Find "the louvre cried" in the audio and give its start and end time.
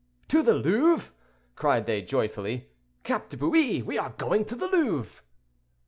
0.41-1.85